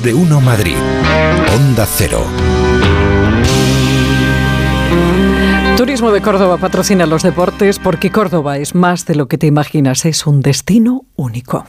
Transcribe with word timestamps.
Más 0.00 0.06
de 0.06 0.14
uno 0.14 0.40
Madrid. 0.40 0.76
Onda 1.54 1.84
Cero. 1.84 2.24
Turismo 5.76 6.10
de 6.10 6.22
Córdoba 6.22 6.56
patrocina 6.56 7.04
los 7.04 7.22
deportes 7.22 7.78
porque 7.78 8.10
Córdoba 8.10 8.56
es 8.56 8.74
más 8.74 9.04
de 9.04 9.14
lo 9.14 9.28
que 9.28 9.36
te 9.36 9.46
imaginas, 9.46 10.06
es 10.06 10.26
un 10.26 10.40
destino 10.40 11.04
único. 11.16 11.66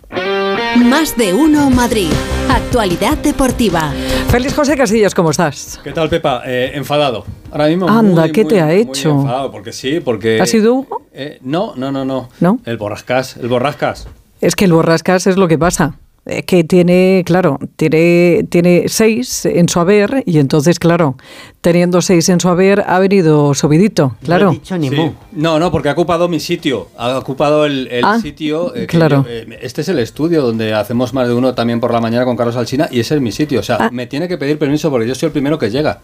Más 0.77 1.17
de 1.17 1.33
uno 1.33 1.69
Madrid. 1.71 2.07
Actualidad 2.49 3.17
deportiva. 3.17 3.91
Feliz 4.29 4.55
José 4.55 4.77
Casillas, 4.77 5.13
¿cómo 5.13 5.31
estás? 5.31 5.81
¿Qué 5.83 5.91
tal, 5.91 6.07
Pepa? 6.07 6.43
Eh, 6.45 6.71
enfadado. 6.75 7.25
Ahora 7.51 7.67
mismo. 7.67 7.89
Anda, 7.89 8.21
muy, 8.21 8.31
¿qué 8.31 8.43
muy, 8.45 8.53
te 8.53 8.61
ha 8.61 8.67
muy 8.67 8.75
hecho? 8.75 9.09
enfadado, 9.11 9.51
porque 9.51 9.73
sí, 9.73 9.99
porque. 9.99 10.39
¿Ha 10.39 10.45
sido 10.45 10.75
Hugo? 10.75 11.01
Eh, 11.11 11.39
no, 11.41 11.73
no, 11.75 11.91
no, 11.91 12.05
no. 12.05 12.29
¿No? 12.39 12.59
El 12.63 12.77
borrascas, 12.77 13.35
el 13.35 13.49
borrascas. 13.49 14.07
Es 14.39 14.55
que 14.55 14.63
el 14.63 14.71
borrascas 14.71 15.27
es 15.27 15.35
lo 15.35 15.49
que 15.49 15.57
pasa. 15.57 15.95
Eh, 16.27 16.43
Que 16.43 16.63
tiene, 16.63 17.23
claro, 17.25 17.57
tiene, 17.77 18.45
tiene 18.49 18.83
seis 18.87 19.43
en 19.45 19.67
su 19.67 19.79
haber 19.79 20.21
y 20.27 20.37
entonces, 20.37 20.77
claro, 20.77 21.17
teniendo 21.61 21.99
seis 22.03 22.29
en 22.29 22.39
su 22.39 22.47
haber 22.47 22.83
ha 22.85 22.99
venido 22.99 23.55
subidito, 23.55 24.15
claro. 24.23 24.45
No 24.45 24.51
he 24.51 24.55
dicho 24.55 24.77
ni 24.77 24.89
Sí. 24.89 24.95
mu. 24.95 25.11
No, 25.31 25.57
no, 25.57 25.71
porque 25.71 25.89
ha 25.89 25.93
ocupado 25.93 26.27
mi 26.27 26.39
sitio. 26.39 26.89
Ha 26.95 27.17
ocupado 27.17 27.65
el, 27.65 27.87
el 27.89 28.05
Ah, 28.05 28.19
sitio. 28.21 28.75
eh, 28.75 28.81
que 28.81 28.87
claro. 28.97 29.23
yo- 29.25 29.31
eh, 29.31 29.57
este 29.63 29.81
es 29.81 29.89
el 29.89 29.97
estudio 29.97 30.43
donde 30.43 30.75
hacemos 30.75 31.11
más 31.15 31.27
de 31.27 31.33
uno 31.33 31.55
también 31.55 31.79
por 31.79 31.91
la 31.91 31.99
mañana 32.01 32.23
con 32.23 32.37
Carlos 32.37 32.55
Alsina 32.55 32.87
y 32.91 32.99
ese 32.99 33.15
es 33.15 33.21
mi 33.21 33.31
sitio. 33.31 33.59
O 33.59 33.63
sea, 33.63 33.77
Ah. 33.79 33.89
me 33.91 34.05
tiene 34.05 34.27
que 34.27 34.37
pedir 34.37 34.59
permiso 34.59 34.91
porque 34.91 35.07
yo 35.07 35.15
soy 35.15 35.25
el 35.27 35.33
primero 35.33 35.57
que 35.57 35.71
llega. 35.71 36.01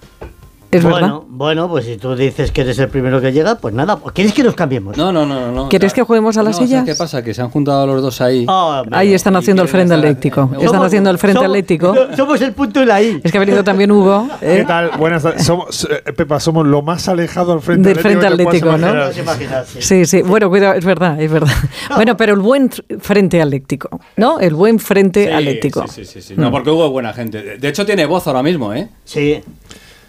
Es 0.70 0.84
bueno, 0.84 0.96
verdad. 0.98 1.20
bueno, 1.30 1.70
pues 1.70 1.86
si 1.86 1.96
tú 1.98 2.14
dices 2.16 2.52
que 2.52 2.62
eres 2.62 2.78
el 2.80 2.90
primero 2.90 3.22
que 3.22 3.32
llega, 3.32 3.56
pues 3.56 3.74
nada, 3.74 3.98
¿quieres 4.14 4.34
que 4.34 4.44
nos 4.44 4.54
cambiemos? 4.54 4.98
No, 4.98 5.14
no, 5.14 5.26
no, 5.26 5.50
no. 5.52 5.70
¿Quieres 5.70 5.94
que 5.94 6.02
juguemos 6.04 6.36
a 6.38 6.44
las 6.44 6.60
no. 6.60 6.84
¿Qué 6.86 6.94
pasa? 6.96 7.24
Que 7.24 7.34
se 7.34 7.42
han 7.42 7.50
juntado 7.50 7.88
los 7.88 8.02
dos 8.02 8.20
ahí. 8.20 8.46
Ah. 8.50 8.84
Ahí 8.92 9.14
están 9.14 9.36
haciendo 9.38 9.64
el 9.64 9.70
frente 9.70 9.94
atlético. 9.94 10.50
Están 10.54 10.68
Somos- 10.68 10.86
haciendo 10.88 11.10
el 11.10 11.18
frente 11.18 11.38
somos- 11.40 11.46
atlético. 11.48 11.96
Somos 12.18 12.42
el 12.42 12.52
punto 12.52 12.84
y 12.84 12.86
la 12.86 13.02
I. 13.02 13.22
Es 13.24 13.32
que 13.32 13.38
ha 13.38 13.40
venido 13.40 13.64
también 13.64 13.92
Hugo. 13.92 14.28
¿eh? 14.42 14.58
¿Qué 14.58 14.66
tal? 14.66 14.92
Buenas 14.98 15.24
tardes. 15.24 15.46
Somos, 15.46 15.88
eh, 15.90 16.12
Pepa, 16.12 16.40
somos 16.40 16.66
lo 16.68 16.82
más 16.82 17.08
alejado 17.08 17.54
al 17.54 17.62
frente 17.62 17.90
Del 17.90 18.00
frente 18.00 18.28
atlético, 18.28 18.78
¿no? 18.78 19.12
sí. 19.14 19.82
Sí, 19.82 20.06
sí. 20.06 20.22
Bueno, 20.22 20.50
cuidado, 20.50 20.74
es 20.74 20.84
verdad, 20.84 21.20
es 21.22 21.32
verdad. 21.32 21.54
Bueno, 21.96 22.18
pero 22.18 22.34
el 22.34 22.40
buen 22.42 22.70
frente 23.00 23.42
atlético, 23.42 24.02
¿no? 24.18 24.40
El 24.42 24.54
buen 24.54 24.80
frente 24.80 25.26
Sí, 25.28 25.32
atlético. 25.32 25.88
Sí, 25.88 26.04
sí, 26.04 26.12
sí, 26.14 26.22
sí. 26.22 26.34
No, 26.36 26.52
porque 26.52 26.70
Hugo 26.70 26.86
es 26.88 26.92
buena 26.92 27.14
gente. 27.14 27.42
De- 27.42 27.58
De 27.58 27.68
hecho, 27.70 27.86
tiene 27.86 28.06
voz 28.06 28.28
ahora 28.28 28.44
mismo, 28.44 28.74
¿eh? 28.74 28.90
Sí. 29.06 29.42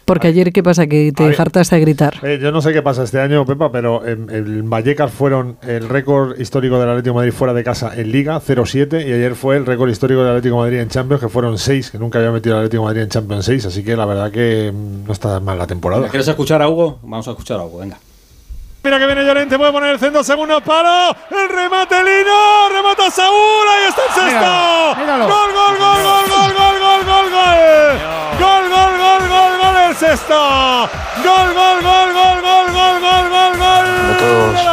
Porque 0.09 0.29
ayer, 0.29 0.55
¿qué 0.55 0.63
pasa? 0.63 0.87
Que 0.87 1.13
te 1.13 1.37
hartaste 1.39 1.77
a 1.77 1.79
gritar. 1.79 2.15
Eh, 2.23 2.39
yo 2.41 2.51
no 2.51 2.63
sé 2.63 2.73
qué 2.73 2.81
pasa 2.81 3.03
este 3.03 3.21
año, 3.21 3.45
Pepa, 3.45 3.71
pero 3.71 4.07
en, 4.07 4.31
en 4.31 4.71
Vallecas 4.71 5.13
fueron 5.13 5.59
el 5.61 5.87
récord 5.87 6.41
histórico 6.41 6.81
del 6.81 6.89
Atlético 6.89 7.13
de 7.13 7.17
Madrid 7.27 7.33
fuera 7.33 7.53
de 7.53 7.63
casa 7.63 7.93
en 7.95 8.11
Liga, 8.11 8.41
0-7, 8.41 9.07
y 9.07 9.13
ayer 9.13 9.35
fue 9.35 9.59
el 9.59 9.67
récord 9.67 9.91
histórico 9.91 10.23
del 10.23 10.31
Atlético 10.31 10.55
de 10.57 10.61
Madrid 10.63 10.79
en 10.81 10.89
Champions, 10.89 11.21
que 11.21 11.29
fueron 11.29 11.59
6, 11.59 11.91
que 11.91 11.99
nunca 11.99 12.21
había 12.21 12.31
metido 12.31 12.55
el 12.55 12.61
Atlético 12.61 12.85
de 12.85 12.87
Madrid 12.87 13.03
en 13.03 13.09
Champions 13.11 13.45
6, 13.45 13.67
así 13.67 13.85
que 13.85 13.97
la 13.97 14.07
verdad 14.07 14.33
que 14.33 14.73
mm, 14.73 15.07
no 15.07 15.13
está 15.13 15.41
mal 15.41 15.59
la 15.59 15.67
temporada. 15.67 16.09
¿Quieres 16.09 16.27
escuchar 16.27 16.63
a 16.63 16.71
Hugo? 16.71 17.01
Vamos 17.03 17.29
a 17.29 17.33
escuchar 17.33 17.61
a 17.61 17.65
Hugo, 17.65 17.81
venga. 17.81 17.99
Mira 18.83 18.99
que 18.99 19.05
viene 19.05 19.27
Llorente, 19.27 19.59
puede 19.59 19.73
poner 19.73 19.91
el 19.91 19.99
centro, 19.99 20.25
segundo 20.25 20.59
palo, 20.63 21.15
el 21.31 21.49
remate 21.51 21.97
Lino, 21.97 22.71
remata 22.73 23.11
Saúl, 23.11 23.69
ahí 23.69 23.89
está 23.91 24.03
el 24.07 24.31
sexto. 24.31 25.27
Gol, 25.27 25.53
gol, 25.53 25.79
gol, 25.79 26.03
gol, 26.03 26.38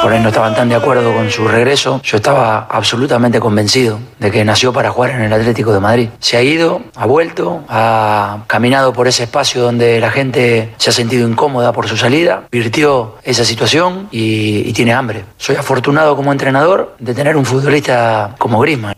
por 0.05 0.13
ahí 0.13 0.21
no 0.21 0.29
estaban 0.29 0.53
tan 0.53 0.69
de 0.69 0.75
acuerdo 0.75 1.11
con 1.15 1.31
su 1.31 1.47
regreso. 1.47 1.99
Yo 2.03 2.17
estaba 2.17 2.67
absolutamente 2.69 3.39
convencido 3.39 3.97
de 4.19 4.29
que 4.29 4.45
nació 4.45 4.71
para 4.71 4.91
jugar 4.91 5.09
en 5.09 5.21
el 5.21 5.33
Atlético 5.33 5.73
de 5.73 5.79
Madrid. 5.79 6.09
Se 6.19 6.37
ha 6.37 6.43
ido, 6.43 6.83
ha 6.93 7.07
vuelto, 7.07 7.63
ha 7.69 8.43
caminado 8.45 8.93
por 8.93 9.07
ese 9.07 9.23
espacio 9.23 9.63
donde 9.63 9.99
la 9.99 10.11
gente 10.11 10.75
se 10.77 10.91
ha 10.91 10.93
sentido 10.93 11.27
incómoda 11.27 11.71
por 11.71 11.87
su 11.87 11.97
salida, 11.97 12.43
virtió 12.51 13.15
esa 13.23 13.43
situación 13.43 14.07
y, 14.11 14.69
y 14.69 14.73
tiene 14.73 14.93
hambre. 14.93 15.25
Soy 15.37 15.55
afortunado 15.55 16.15
como 16.15 16.31
entrenador 16.31 16.95
de 16.99 17.15
tener 17.15 17.35
un 17.35 17.43
futbolista 17.43 18.35
como 18.37 18.59
Griezmann. 18.59 18.93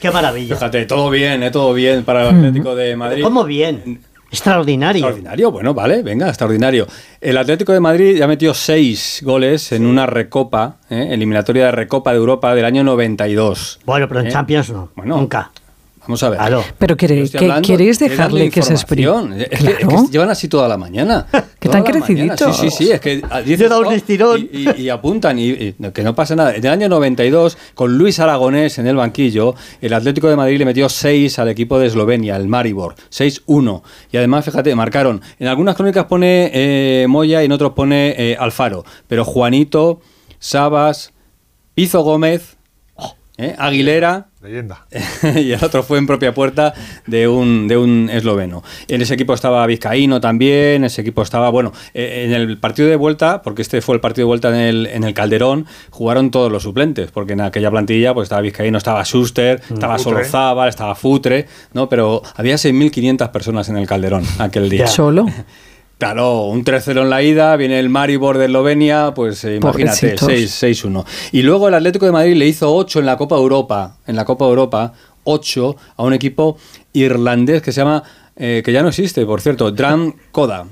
Qué 0.00 0.10
maravilla. 0.10 0.54
Fíjate, 0.54 0.86
todo 0.86 1.10
bien, 1.10 1.42
¿eh? 1.42 1.50
Todo 1.50 1.74
bien 1.74 2.04
para 2.04 2.22
el 2.22 2.36
Atlético 2.36 2.74
de 2.74 2.96
Madrid. 2.96 3.22
¿Cómo 3.22 3.44
bien? 3.44 4.00
Extraordinario. 4.30 5.00
Extraordinario, 5.06 5.50
bueno, 5.50 5.72
vale, 5.74 6.02
venga, 6.02 6.28
extraordinario. 6.28 6.86
El 7.20 7.38
Atlético 7.38 7.72
de 7.72 7.80
Madrid 7.80 8.16
ya 8.18 8.26
metió 8.26 8.52
seis 8.52 9.20
goles 9.24 9.72
en 9.72 9.86
una 9.86 10.06
recopa, 10.06 10.76
¿eh? 10.90 11.08
eliminatoria 11.10 11.66
de 11.66 11.72
recopa 11.72 12.10
de 12.12 12.18
Europa 12.18 12.54
del 12.54 12.64
año 12.66 12.84
92. 12.84 13.80
Bueno, 13.86 14.06
pero 14.06 14.20
en 14.20 14.26
¿Eh? 14.26 14.30
Champions 14.30 14.70
no. 14.70 14.90
Bueno, 14.94 15.16
Nunca. 15.16 15.50
Vamos 16.08 16.22
a 16.22 16.30
ver. 16.30 16.38
Claro. 16.38 16.64
Pero 16.78 16.96
estoy 16.98 17.28
que- 17.28 17.62
¿queréis 17.62 17.98
de 17.98 18.08
dejarle 18.08 18.48
que 18.50 18.62
se 18.62 18.72
exprime? 18.72 19.42
Es, 19.42 19.48
que, 19.50 19.54
es 19.72 19.76
Claro. 19.76 20.06
que 20.06 20.10
llevan 20.12 20.30
así 20.30 20.48
toda 20.48 20.66
la 20.66 20.78
mañana. 20.78 21.26
Que 21.58 21.68
tan 21.68 21.82
creciditos. 21.82 22.56
Sí, 22.56 22.70
sí, 22.70 22.84
sí, 22.84 22.90
es 22.92 23.00
que 23.00 23.20
ah, 23.30 23.42
un 23.44 23.86
oh, 23.86 23.90
estirón. 23.90 24.48
Y, 24.52 24.70
y- 24.70 24.82
y 24.84 24.88
apuntan, 24.88 25.38
y, 25.38 25.48
y 25.50 25.74
que 25.92 26.02
no 26.02 26.14
pasa 26.14 26.34
nada. 26.36 26.54
En 26.54 26.64
el 26.64 26.70
año 26.70 26.88
92, 26.88 27.58
con 27.74 27.98
Luis 27.98 28.20
Aragonés 28.20 28.78
en 28.78 28.86
el 28.86 28.94
banquillo, 28.96 29.54
el 29.80 29.92
Atlético 29.92 30.28
de 30.30 30.36
Madrid 30.36 30.56
le 30.58 30.64
metió 30.64 30.88
6 30.88 31.38
al 31.40 31.48
equipo 31.48 31.78
de 31.80 31.88
Eslovenia, 31.88 32.36
el 32.36 32.46
Maribor. 32.46 32.94
6-1. 33.10 33.82
Y 34.12 34.16
además, 34.18 34.44
fíjate, 34.44 34.74
marcaron. 34.76 35.20
En 35.40 35.48
algunas 35.48 35.74
crónicas 35.74 36.04
pone 36.06 36.50
eh, 36.54 37.06
Moya 37.08 37.42
y 37.42 37.46
en 37.46 37.52
otros 37.52 37.72
pone 37.72 38.14
eh, 38.16 38.36
Alfaro. 38.38 38.84
Pero 39.08 39.24
Juanito, 39.24 40.00
Sabas, 40.38 41.12
Pizo 41.74 42.02
Gómez, 42.02 42.56
eh, 43.38 43.54
Aguilera. 43.56 44.26
Leyenda. 44.42 44.86
y 45.36 45.52
el 45.52 45.64
otro 45.64 45.84
fue 45.84 45.98
en 45.98 46.06
propia 46.06 46.34
puerta 46.34 46.74
de 47.06 47.28
un, 47.28 47.68
de 47.68 47.76
un 47.76 48.10
esloveno. 48.12 48.64
En 48.88 49.00
ese 49.00 49.14
equipo 49.14 49.32
estaba 49.32 49.64
Vizcaíno 49.66 50.20
también, 50.20 50.76
en 50.76 50.84
ese 50.84 51.02
equipo 51.02 51.22
estaba, 51.22 51.48
bueno, 51.48 51.72
eh, 51.94 52.24
en 52.26 52.32
el 52.32 52.58
partido 52.58 52.88
de 52.88 52.96
vuelta, 52.96 53.42
porque 53.42 53.62
este 53.62 53.80
fue 53.80 53.94
el 53.94 54.00
partido 54.00 54.26
de 54.26 54.28
vuelta 54.28 54.48
en 54.48 54.56
el, 54.56 54.86
en 54.86 55.04
el 55.04 55.14
Calderón, 55.14 55.66
jugaron 55.90 56.30
todos 56.32 56.50
los 56.50 56.64
suplentes, 56.64 57.10
porque 57.12 57.34
en 57.34 57.40
aquella 57.40 57.70
plantilla 57.70 58.12
pues 58.12 58.26
estaba 58.26 58.42
Vizcaíno, 58.42 58.76
estaba 58.78 59.04
Schuster, 59.04 59.60
estaba 59.70 59.98
Futre. 59.98 60.24
Solozábal, 60.24 60.68
estaba 60.68 60.94
Futre, 60.96 61.46
¿no? 61.72 61.88
Pero 61.88 62.22
había 62.34 62.56
6.500 62.56 63.30
personas 63.30 63.68
en 63.68 63.76
el 63.76 63.86
Calderón 63.86 64.24
aquel 64.38 64.68
día. 64.68 64.88
Solo. 64.88 65.26
Claro, 65.98 66.44
un 66.44 66.64
3-0 66.64 67.02
en 67.02 67.10
la 67.10 67.22
ida, 67.24 67.56
viene 67.56 67.80
el 67.80 67.88
Maribor 67.88 68.38
de 68.38 68.44
Eslovenia, 68.44 69.12
pues 69.14 69.44
eh, 69.44 69.56
imagínate, 69.56 70.14
Pobrecitos. 70.16 70.62
6-1. 70.62 71.04
Y 71.32 71.42
luego 71.42 71.66
el 71.66 71.74
Atlético 71.74 72.06
de 72.06 72.12
Madrid 72.12 72.36
le 72.36 72.46
hizo 72.46 72.72
8 72.72 73.00
en 73.00 73.06
la 73.06 73.16
Copa 73.16 73.34
Europa, 73.34 73.96
en 74.06 74.14
la 74.14 74.24
Copa 74.24 74.44
Europa, 74.44 74.92
8 75.24 75.76
a 75.96 76.02
un 76.04 76.12
equipo 76.12 76.56
irlandés 76.92 77.62
que 77.62 77.72
se 77.72 77.80
llama, 77.80 78.04
eh, 78.36 78.62
que 78.64 78.72
ya 78.72 78.82
no 78.82 78.88
existe, 78.88 79.26
por 79.26 79.40
cierto, 79.40 79.72
Dram 79.72 80.14
Koda. 80.30 80.66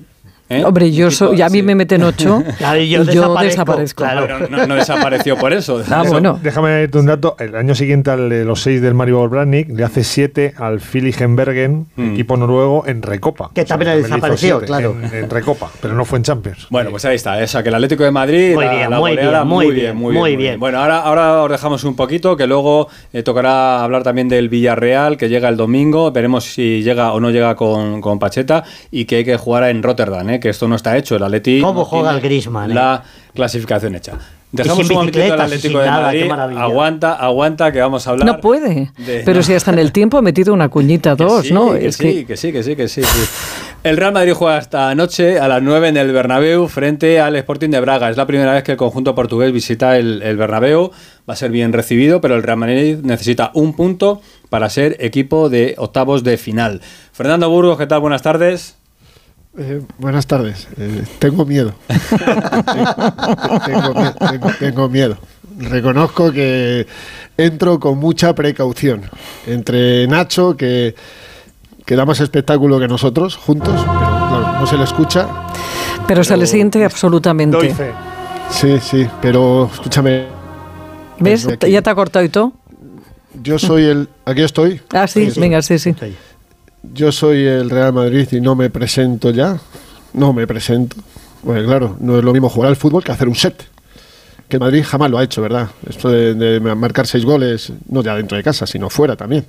¿Eh? 0.48 0.64
Hombre, 0.64 0.90
yo 0.92 1.06
equipo- 1.08 1.10
soy, 1.28 1.42
a 1.42 1.48
mí 1.48 1.58
sí. 1.58 1.62
me 1.62 1.74
meten 1.74 2.02
ocho 2.02 2.42
Claro, 2.58 2.78
y 2.80 2.84
y 2.84 2.88
yo 2.90 3.04
desaparezco, 3.04 3.42
desaparezco. 3.42 4.02
claro. 4.04 4.22
Pero 4.26 4.48
no, 4.48 4.66
no 4.66 4.74
desapareció 4.76 5.36
por 5.36 5.52
eso. 5.52 5.82
Ah, 5.90 6.02
Eso- 6.02 6.12
bueno. 6.12 6.38
Déjame 6.42 6.70
darte 6.80 6.98
un 6.98 7.06
dato. 7.06 7.36
El 7.38 7.54
año 7.56 7.74
siguiente 7.74 8.10
al 8.10 8.28
de 8.28 8.44
los 8.44 8.60
6 8.62 8.80
del 8.82 8.94
Maribor 8.94 9.28
Brandnik 9.30 9.68
le 9.70 9.84
hace 9.84 10.04
7 10.04 10.54
al 10.58 10.80
Filigenbergen, 10.80 11.86
Mm. 11.96 12.12
equipo 12.12 12.36
noruego, 12.36 12.84
en 12.86 13.02
Recopa. 13.02 13.50
Que 13.54 13.64
también 13.64 14.02
desapareció, 14.02 14.58
siete 14.58 14.66
claro. 14.66 14.96
En, 15.02 15.24
en 15.24 15.30
Recopa, 15.30 15.70
pero 15.80 15.94
no 15.94 16.04
fue 16.04 16.18
en 16.18 16.24
Champions. 16.24 16.66
Bueno, 16.70 16.90
pues 16.90 17.04
ahí 17.04 17.16
está, 17.16 17.40
esa 17.42 17.62
que 17.62 17.68
el 17.70 17.74
Atlético 17.74 18.04
de 18.04 18.10
Madrid, 18.10 18.54
Muy 18.54 18.64
la- 18.64 18.70
bien, 18.72 18.90
la 18.90 18.98
muy 18.98 19.10
goleada, 19.12 19.30
bien, 19.42 19.46
muy 19.48 19.70
bien, 19.74 19.96
muy 19.96 20.36
bien. 20.36 20.60
Bueno, 20.60 20.78
ahora, 20.80 20.98
ahora 21.00 21.42
os 21.42 21.50
dejamos 21.50 21.84
un 21.84 21.96
poquito, 21.96 22.36
que 22.36 22.46
luego 22.46 22.88
eh, 23.12 23.22
tocará 23.22 23.82
hablar 23.82 24.02
también 24.02 24.28
del 24.28 24.48
Villarreal, 24.48 25.16
que 25.16 25.28
llega 25.28 25.48
el 25.48 25.56
domingo, 25.56 26.10
veremos 26.12 26.44
si 26.44 26.82
llega 26.82 27.12
o 27.12 27.20
no 27.20 27.30
llega 27.30 27.54
con, 27.54 28.00
con 28.00 28.18
Pacheta, 28.18 28.64
y 28.90 29.04
que 29.06 29.16
hay 29.16 29.24
que 29.24 29.36
jugar 29.36 29.64
en 29.64 29.82
Rotterdam, 29.82 30.28
eh, 30.30 30.35
que 30.40 30.48
esto 30.50 30.68
no 30.68 30.76
está 30.76 30.96
hecho, 30.96 31.16
el 31.16 31.22
Atleti 31.22 31.60
¿Cómo 31.60 31.80
no 31.80 31.84
juega 31.84 32.10
el 32.12 32.20
Griezmann, 32.20 32.70
eh? 32.70 32.74
La 32.74 33.02
clasificación 33.34 33.94
hecha. 33.94 34.12
Dejamos 34.52 34.88
un 34.88 34.94
momentito 34.96 35.24
al 35.34 35.40
Atlético 35.40 35.80
de 35.80 35.90
Madrid, 35.90 36.30
aguanta, 36.56 37.12
aguanta, 37.14 37.72
que 37.72 37.80
vamos 37.80 38.06
a 38.06 38.10
hablar. 38.10 38.26
No 38.26 38.40
puede. 38.40 38.90
de- 38.96 39.22
Pero 39.24 39.42
si 39.42 39.52
hasta 39.52 39.72
en 39.72 39.78
el 39.80 39.92
tiempo 39.92 40.16
ha 40.16 40.22
metido 40.22 40.54
una 40.54 40.68
cuñita 40.68 41.16
Que 41.16 41.24
dos, 41.24 41.46
sí, 41.48 41.52
¿no? 41.52 41.72
Que 41.74 41.88
es 41.88 41.96
sí, 41.96 42.04
que 42.24 42.26
que 42.26 42.36
sí, 42.36 42.52
que 42.52 42.62
sí, 42.62 42.76
que 42.76 42.88
sí, 42.88 43.02
sí. 43.02 43.28
El 43.82 43.96
Real 43.96 44.12
Madrid 44.12 44.32
juega 44.34 44.56
esta 44.58 44.94
noche 44.94 45.38
a 45.38 45.46
las 45.48 45.62
9 45.62 45.88
en 45.88 45.96
el 45.96 46.10
Bernabéu 46.12 46.68
frente 46.68 47.20
al 47.20 47.36
Sporting 47.36 47.68
de 47.70 47.80
Braga. 47.80 48.08
Es 48.08 48.16
la 48.16 48.26
primera 48.26 48.52
vez 48.54 48.62
que 48.62 48.72
el 48.72 48.78
conjunto 48.78 49.14
portugués 49.14 49.52
visita 49.52 49.98
el, 49.98 50.22
el 50.22 50.36
Bernabéu. 50.36 50.90
Va 51.28 51.34
a 51.34 51.36
ser 51.36 51.50
bien 51.50 51.72
recibido, 51.72 52.20
pero 52.20 52.36
el 52.36 52.42
Real 52.42 52.56
Madrid 52.58 52.98
necesita 53.02 53.50
un 53.52 53.74
punto 53.74 54.22
para 54.48 54.70
ser 54.70 54.96
equipo 55.00 55.50
de 55.50 55.74
octavos 55.76 56.24
de 56.24 56.36
final. 56.38 56.80
Fernando 57.12 57.50
Burgos, 57.50 57.78
¿qué 57.78 57.86
tal? 57.86 58.00
Buenas 58.00 58.22
tardes. 58.22 58.76
Eh, 59.58 59.80
buenas 59.98 60.26
tardes. 60.26 60.68
Eh, 60.76 61.04
tengo 61.18 61.44
miedo. 61.46 61.74
tengo, 61.88 63.94
mie- 63.94 64.14
tengo- 64.30 64.50
tengo 64.58 64.88
miedo. 64.88 65.16
Reconozco 65.58 66.30
que 66.32 66.86
entro 67.38 67.80
con 67.80 67.98
mucha 67.98 68.34
precaución. 68.34 69.02
Entre 69.46 70.06
Nacho, 70.06 70.56
que, 70.56 70.94
que 71.86 71.96
da 71.96 72.04
más 72.04 72.20
espectáculo 72.20 72.78
que 72.78 72.88
nosotros, 72.88 73.36
juntos, 73.36 73.74
pero 73.74 74.28
claro, 74.28 74.52
no 74.60 74.66
se 74.66 74.76
le 74.76 74.84
escucha. 74.84 75.26
pero 76.06 76.22
se 76.24 76.36
le 76.36 76.46
siente 76.46 76.84
absolutamente. 76.84 77.56
Doy 77.56 77.70
fe. 77.70 77.92
Sí, 78.50 78.78
sí, 78.80 79.08
pero 79.22 79.70
escúchame. 79.72 80.26
¿Ves? 81.18 81.48
Ya 81.66 81.80
te 81.80 81.90
ha 81.90 81.94
cortado 81.94 82.24
y 82.24 82.28
todo. 82.28 82.52
Yo 83.42 83.58
soy 83.58 83.84
el. 83.84 84.08
Aquí 84.26 84.42
estoy. 84.42 84.82
Ah, 84.92 85.06
sí, 85.06 85.26
Sí, 85.26 85.30
sí. 85.32 85.40
venga, 85.40 85.62
sí, 85.62 85.78
sí. 85.78 85.94
Yo 86.92 87.12
soy 87.12 87.44
el 87.46 87.70
Real 87.70 87.92
Madrid 87.92 88.28
y 88.32 88.40
no 88.40 88.54
me 88.54 88.70
presento 88.70 89.30
ya, 89.30 89.58
no 90.12 90.32
me 90.32 90.46
presento. 90.46 90.96
Pues 91.44 91.64
claro, 91.64 91.96
no 92.00 92.18
es 92.18 92.24
lo 92.24 92.32
mismo 92.32 92.48
jugar 92.48 92.70
al 92.70 92.76
fútbol 92.76 93.04
que 93.04 93.12
hacer 93.12 93.28
un 93.28 93.34
set. 93.34 93.64
Que 94.48 94.58
Madrid 94.58 94.84
jamás 94.86 95.10
lo 95.10 95.18
ha 95.18 95.24
hecho, 95.24 95.42
¿verdad? 95.42 95.68
Esto 95.88 96.08
de, 96.08 96.34
de 96.34 96.60
marcar 96.60 97.06
seis 97.06 97.24
goles, 97.24 97.72
no 97.88 98.02
ya 98.02 98.14
dentro 98.14 98.36
de 98.36 98.44
casa, 98.44 98.66
sino 98.66 98.88
fuera 98.88 99.16
también. 99.16 99.44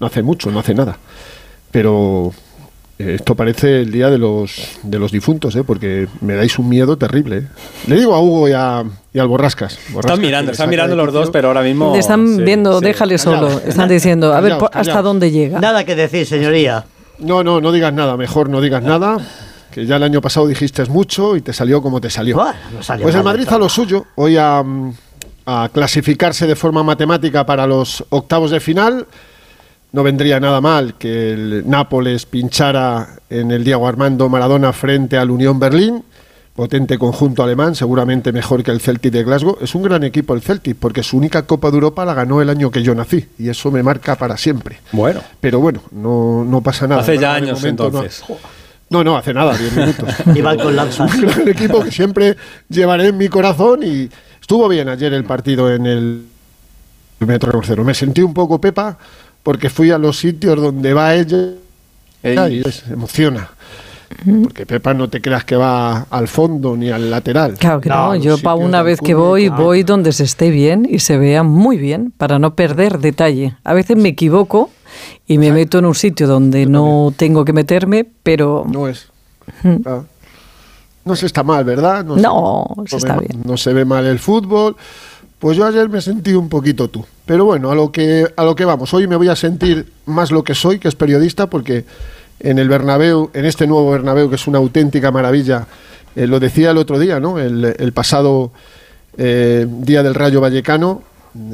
No 0.00 0.06
hace 0.06 0.22
mucho, 0.22 0.50
no 0.50 0.58
hace 0.58 0.74
nada. 0.74 0.98
Pero 1.70 2.32
esto 2.98 3.36
parece 3.36 3.82
el 3.82 3.92
día 3.92 4.10
de 4.10 4.18
los, 4.18 4.78
de 4.82 4.98
los 4.98 5.12
difuntos, 5.12 5.54
¿eh? 5.54 5.62
porque 5.64 6.08
me 6.20 6.34
dais 6.34 6.58
un 6.58 6.68
miedo 6.68 6.98
terrible. 6.98 7.38
¿eh? 7.38 7.46
Le 7.86 7.96
digo 7.96 8.14
a 8.14 8.20
Hugo 8.20 8.48
y, 8.48 8.52
a, 8.52 8.84
y 9.12 9.18
al 9.18 9.28
Borrascas. 9.28 9.78
Borrascas 9.90 10.14
Están 10.14 10.20
mirando, 10.20 10.52
están 10.52 10.68
mirando 10.68 10.96
los 10.96 11.12
dos, 11.12 11.30
pero 11.30 11.48
ahora 11.48 11.62
mismo. 11.62 11.92
Le 11.92 12.00
están 12.00 12.26
sí, 12.26 12.42
viendo, 12.42 12.80
sí. 12.80 12.84
déjale 12.84 13.16
solo. 13.18 13.46
Callaos. 13.46 13.64
Están 13.66 13.88
diciendo, 13.88 14.34
a 14.34 14.40
ver 14.40 14.54
Callaos, 14.54 14.70
hasta 14.74 15.02
dónde 15.02 15.30
llega. 15.30 15.60
Nada 15.60 15.84
que 15.84 15.94
decir, 15.94 16.26
señoría. 16.26 16.84
No, 17.20 17.44
no, 17.44 17.60
no 17.60 17.70
digas 17.72 17.92
nada, 17.92 18.16
mejor 18.16 18.48
no 18.48 18.60
digas 18.60 18.82
nada. 18.82 19.18
Que 19.70 19.86
ya 19.86 19.96
el 19.96 20.02
año 20.02 20.20
pasado 20.20 20.46
dijiste 20.48 20.84
mucho 20.86 21.36
y 21.36 21.40
te 21.40 21.52
salió 21.52 21.80
como 21.80 22.00
te 22.00 22.10
salió. 22.10 22.36
Bueno, 22.36 22.54
no 22.74 22.82
salió 22.82 23.04
Pues 23.04 23.14
el 23.14 23.22
Madrid 23.22 23.46
a 23.48 23.58
lo 23.58 23.68
suyo, 23.68 24.06
hoy 24.16 24.36
a, 24.36 24.64
a 25.46 25.68
clasificarse 25.72 26.46
de 26.46 26.56
forma 26.56 26.82
matemática 26.82 27.46
para 27.46 27.66
los 27.66 28.04
octavos 28.08 28.50
de 28.50 28.60
final. 28.60 29.06
No 29.92 30.02
vendría 30.02 30.38
nada 30.38 30.60
mal 30.60 30.94
que 30.98 31.32
el 31.32 31.64
Nápoles 31.68 32.26
pinchara 32.26 33.08
en 33.30 33.50
el 33.50 33.64
Diego 33.64 33.88
Armando 33.88 34.28
Maradona 34.28 34.72
frente 34.72 35.16
al 35.16 35.30
Unión 35.30 35.58
Berlín. 35.58 36.04
Potente 36.54 36.98
conjunto 36.98 37.44
alemán, 37.44 37.76
seguramente 37.76 38.32
mejor 38.32 38.64
que 38.64 38.72
el 38.72 38.80
Celtic 38.80 39.12
de 39.12 39.22
Glasgow. 39.22 39.58
Es 39.60 39.76
un 39.76 39.82
gran 39.84 40.02
equipo 40.02 40.34
el 40.34 40.42
Celtic, 40.42 40.76
porque 40.76 41.04
su 41.04 41.16
única 41.16 41.42
Copa 41.46 41.70
de 41.70 41.74
Europa 41.76 42.04
la 42.04 42.14
ganó 42.14 42.42
el 42.42 42.50
año 42.50 42.70
que 42.72 42.82
yo 42.82 42.96
nací. 42.96 43.26
Y 43.38 43.48
eso 43.48 43.70
me 43.70 43.82
marca 43.84 44.16
para 44.16 44.36
siempre. 44.36 44.80
Bueno, 44.90 45.20
Pero 45.40 45.60
bueno, 45.60 45.80
no, 45.92 46.44
no 46.44 46.60
pasa 46.60 46.88
nada. 46.88 47.00
hace 47.02 47.16
ya 47.16 47.34
años 47.34 47.60
momento 47.60 47.84
no- 47.84 47.88
entonces. 48.00 48.24
no, 48.90 49.04
no, 49.04 49.16
hace 49.16 49.32
nada, 49.32 49.56
10 49.56 49.72
minutos. 49.76 50.08
Iban 50.34 50.58
con 50.58 50.74
lanzas. 50.74 51.14
Un 51.14 51.20
gran 51.20 51.48
equipo 51.48 51.80
que 51.84 51.92
siempre 51.92 52.36
llevaré 52.68 53.06
en 53.06 53.16
mi 53.16 53.28
corazón 53.28 53.84
y 53.84 54.10
estuvo 54.40 54.68
bien 54.68 54.88
ayer 54.88 55.12
el 55.14 55.22
partido 55.24 55.72
en 55.72 55.86
el 55.86 56.22
Metro 57.20 57.60
Cero. 57.64 57.84
Me 57.84 57.94
sentí 57.94 58.20
un 58.20 58.34
poco 58.34 58.60
pepa 58.60 58.98
porque 59.42 59.70
fui 59.70 59.90
a 59.90 59.98
los 59.98 60.18
sitios 60.18 60.60
donde 60.60 60.94
va 60.94 61.14
ella 61.14 61.52
Ey. 62.22 62.58
y 62.58 62.62
pues, 62.62 62.84
emociona. 62.90 63.50
Porque 64.42 64.64
Pepa 64.64 64.94
no 64.94 65.08
te 65.08 65.20
creas 65.20 65.44
que 65.44 65.54
va 65.54 66.06
al 66.10 66.28
fondo 66.28 66.76
ni 66.76 66.90
al 66.90 67.10
lateral. 67.10 67.54
Claro 67.54 67.80
que 67.80 67.88
no, 67.90 68.08
No, 68.08 68.16
yo 68.16 68.38
para 68.38 68.56
una 68.56 68.82
vez 68.82 69.00
que 69.00 69.14
voy, 69.14 69.48
voy 69.50 69.82
donde 69.82 70.12
se 70.12 70.24
esté 70.24 70.50
bien 70.50 70.86
y 70.88 71.00
se 71.00 71.18
vea 71.18 71.42
muy 71.42 71.76
bien 71.76 72.12
para 72.16 72.38
no 72.38 72.54
perder 72.54 72.98
detalle. 72.98 73.56
A 73.64 73.74
veces 73.74 73.96
me 73.96 74.08
equivoco 74.08 74.70
y 75.26 75.36
me 75.38 75.52
meto 75.52 75.78
en 75.78 75.84
un 75.84 75.94
sitio 75.94 76.26
donde 76.26 76.64
no 76.66 77.12
tengo 77.16 77.44
que 77.44 77.52
meterme, 77.52 78.06
pero 78.22 78.64
No 78.68 78.88
es. 78.88 79.08
Ah. 79.84 80.02
No 81.04 81.16
se 81.16 81.26
está 81.26 81.42
mal, 81.42 81.64
¿verdad? 81.64 82.04
No, 82.04 82.66
se, 82.84 82.90
se 82.90 82.96
está 82.96 83.16
bien. 83.18 83.42
No 83.44 83.56
se 83.56 83.72
ve 83.72 83.84
mal 83.84 84.04
el 84.04 84.18
fútbol. 84.18 84.76
Pues 85.38 85.56
yo 85.56 85.66
ayer 85.66 85.88
me 85.88 86.00
sentí 86.00 86.32
un 86.32 86.48
poquito 86.48 86.88
tú. 86.88 87.04
Pero 87.24 87.44
bueno, 87.44 87.70
a 87.70 87.74
lo 87.74 87.92
que 87.92 88.26
a 88.36 88.44
lo 88.44 88.56
que 88.56 88.64
vamos. 88.64 88.92
Hoy 88.94 89.06
me 89.06 89.16
voy 89.16 89.28
a 89.28 89.36
sentir 89.36 89.86
más 90.06 90.30
lo 90.32 90.42
que 90.42 90.54
soy, 90.54 90.78
que 90.78 90.88
es 90.88 90.94
periodista, 90.94 91.48
porque 91.48 91.84
en 92.40 92.58
el 92.58 92.68
Bernabéu, 92.68 93.30
en 93.34 93.44
este 93.44 93.66
nuevo 93.66 93.90
Bernabéu, 93.90 94.28
que 94.28 94.36
es 94.36 94.46
una 94.46 94.58
auténtica 94.58 95.10
maravilla, 95.12 95.66
eh, 96.16 96.26
lo 96.26 96.40
decía 96.40 96.70
el 96.72 96.78
otro 96.78 96.98
día, 96.98 97.20
¿no? 97.20 97.38
El, 97.38 97.92
pasado 97.92 98.50
eh, 99.16 99.66
día 99.68 100.02
del 100.02 100.14
Rayo 100.14 100.40
Vallecano. 100.40 101.02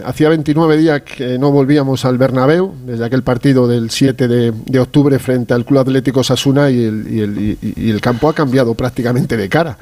Hacía 0.06 0.30
29 0.30 0.78
días 0.78 1.02
que 1.02 1.38
no 1.38 1.50
volvíamos 1.50 2.06
al 2.06 2.16
Bernabéu, 2.16 2.72
desde 2.86 3.04
aquel 3.04 3.22
partido 3.22 3.66
del 3.66 3.90
7 3.90 4.28
de, 4.28 4.78
octubre 4.78 5.18
frente 5.18 5.52
al 5.52 5.66
Club 5.66 5.80
Atlético 5.80 6.24
Sasuna 6.24 6.70
y 6.70 6.84
el, 6.84 7.06
y 7.12 7.20
el- 7.20 7.58
y 7.60 7.90
el 7.90 8.00
campo 8.00 8.28
ha 8.30 8.34
cambiado 8.34 8.74
prácticamente 8.74 9.36
de 9.36 9.48
cara. 9.48 9.76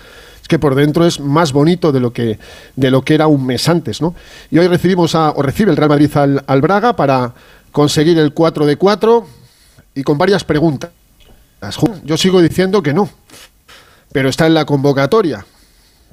Que 0.53 0.59
por 0.59 0.75
dentro 0.75 1.07
es 1.07 1.19
más 1.19 1.51
bonito 1.51 1.93
de 1.93 2.01
lo 2.01 2.13
que, 2.13 2.39
de 2.77 2.91
lo 2.91 3.01
que 3.01 3.15
era 3.15 3.27
un 3.27 3.47
mes 3.47 3.71
antes, 3.71 4.03
¿no? 4.03 4.15
Y 4.51 4.59
hoy 4.59 4.69
recibimos 4.69 5.15
a, 5.15 5.31
o 5.31 5.41
recibe 5.41 5.71
el 5.71 5.79
Real 5.79 5.89
Madrid 5.89 6.15
al, 6.15 6.45
al 6.47 6.61
Braga 6.61 6.95
para 6.95 7.33
conseguir 7.71 8.19
el 8.19 8.35
4 8.35 8.67
de 8.67 8.77
4 8.77 9.27
y 9.95 10.03
con 10.03 10.19
varias 10.19 10.45
preguntas. 10.45 10.91
Yo 12.05 12.19
sigo 12.19 12.43
diciendo 12.43 12.83
que 12.83 12.93
no, 12.93 13.09
pero 14.13 14.29
está 14.29 14.47
en 14.47 14.53
la 14.53 14.67
convocatoria, 14.67 15.47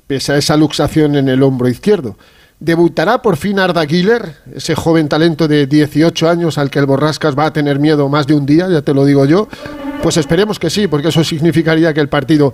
pese 0.08 0.32
a 0.32 0.38
esa 0.38 0.56
luxación 0.56 1.18
en 1.18 1.28
el 1.28 1.44
hombro 1.44 1.68
izquierdo. 1.68 2.16
¿Debutará 2.62 3.22
por 3.22 3.36
fin 3.36 3.60
Arda 3.60 3.84
Güler, 3.84 4.38
ese 4.56 4.74
joven 4.74 5.10
talento 5.10 5.50
de 5.50 5.68
18 5.68 6.30
años 6.30 6.58
al 6.58 6.70
que 6.70 6.80
el 6.80 6.86
Borrascas 6.86 7.38
va 7.38 7.48
a 7.48 7.52
tener 7.52 7.78
miedo 7.78 8.08
más 8.08 8.26
de 8.26 8.36
un 8.36 8.46
día, 8.46 8.70
ya 8.70 8.82
te 8.84 8.94
lo 8.94 9.04
digo 9.04 9.26
yo? 9.26 9.50
Pues 10.02 10.16
esperemos 10.16 10.60
que 10.60 10.70
sí, 10.70 10.88
porque 10.88 11.10
eso 11.10 11.26
significaría 11.26 11.94
que 11.94 12.00
el 12.00 12.08
partido 12.08 12.54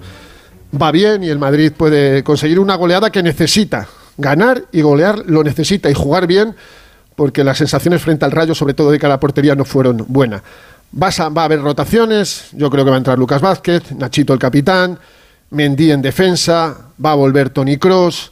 va 0.81 0.91
bien 0.91 1.23
y 1.23 1.29
el 1.29 1.39
Madrid 1.39 1.71
puede 1.75 2.23
conseguir 2.23 2.59
una 2.59 2.75
goleada 2.75 3.09
que 3.09 3.23
necesita. 3.23 3.87
Ganar 4.17 4.63
y 4.71 4.81
golear 4.81 5.23
lo 5.25 5.43
necesita 5.43 5.89
y 5.89 5.93
jugar 5.93 6.27
bien, 6.27 6.55
porque 7.15 7.43
las 7.43 7.57
sensaciones 7.57 8.01
frente 8.01 8.25
al 8.25 8.31
Rayo, 8.31 8.55
sobre 8.55 8.73
todo 8.73 8.91
de 8.91 8.99
cara 8.99 9.13
a 9.13 9.17
la 9.17 9.19
portería, 9.19 9.55
no 9.55 9.65
fueron 9.65 10.05
buenas. 10.07 10.41
Va 10.93 11.09
a 11.09 11.45
haber 11.45 11.61
rotaciones, 11.61 12.47
yo 12.53 12.69
creo 12.69 12.85
que 12.85 12.91
va 12.91 12.95
a 12.95 12.99
entrar 12.99 13.19
Lucas 13.19 13.41
Vázquez, 13.41 13.91
Nachito 13.91 14.33
el 14.33 14.39
capitán, 14.39 14.97
Mendy 15.49 15.91
en 15.91 16.01
defensa, 16.01 16.77
va 17.03 17.11
a 17.11 17.15
volver 17.15 17.49
Tony 17.49 17.77
Cross, 17.77 18.31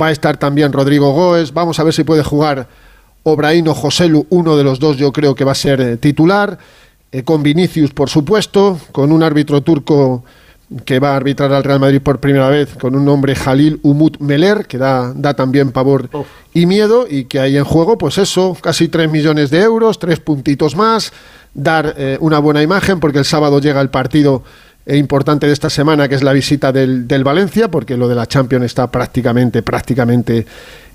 va 0.00 0.08
a 0.08 0.10
estar 0.12 0.36
también 0.36 0.72
Rodrigo 0.72 1.12
Goes, 1.12 1.52
vamos 1.52 1.78
a 1.80 1.84
ver 1.84 1.92
si 1.92 2.04
puede 2.04 2.22
jugar 2.22 2.68
Obraín 3.24 3.66
o 3.68 3.74
Joselu, 3.74 4.26
uno 4.30 4.56
de 4.56 4.64
los 4.64 4.78
dos 4.78 4.96
yo 4.96 5.12
creo 5.12 5.34
que 5.34 5.44
va 5.44 5.52
a 5.52 5.56
ser 5.56 5.80
eh, 5.80 5.96
titular, 5.96 6.58
eh, 7.10 7.24
con 7.24 7.42
Vinicius 7.42 7.92
por 7.92 8.08
supuesto, 8.08 8.78
con 8.92 9.10
un 9.10 9.22
árbitro 9.22 9.62
turco 9.62 10.24
que 10.84 10.98
va 10.98 11.12
a 11.12 11.16
arbitrar 11.16 11.52
al 11.52 11.64
Real 11.64 11.80
Madrid 11.80 12.00
por 12.02 12.20
primera 12.20 12.48
vez, 12.48 12.74
con 12.74 12.94
un 12.94 13.04
nombre 13.04 13.34
Jalil 13.34 13.80
Umut 13.82 14.18
Meler, 14.18 14.66
que 14.66 14.78
da, 14.78 15.12
da 15.14 15.34
también 15.34 15.72
pavor 15.72 16.10
y 16.52 16.66
miedo, 16.66 17.06
y 17.08 17.24
que 17.24 17.40
hay 17.40 17.56
en 17.56 17.64
juego, 17.64 17.96
pues 17.96 18.18
eso, 18.18 18.56
casi 18.60 18.88
3 18.88 19.10
millones 19.10 19.50
de 19.50 19.60
euros, 19.60 19.98
tres 19.98 20.20
puntitos 20.20 20.76
más, 20.76 21.12
dar 21.54 21.94
eh, 21.96 22.18
una 22.20 22.38
buena 22.38 22.62
imagen, 22.62 23.00
porque 23.00 23.18
el 23.18 23.24
sábado 23.24 23.60
llega 23.60 23.80
el 23.80 23.88
partido 23.88 24.42
eh, 24.84 24.96
importante 24.96 25.46
de 25.46 25.52
esta 25.52 25.70
semana, 25.70 26.08
que 26.08 26.14
es 26.14 26.22
la 26.22 26.32
visita 26.32 26.70
del, 26.70 27.08
del 27.08 27.24
Valencia, 27.24 27.70
porque 27.70 27.96
lo 27.96 28.08
de 28.08 28.14
la 28.14 28.26
Champions 28.26 28.66
está 28.66 28.90
prácticamente, 28.90 29.62
prácticamente 29.62 30.46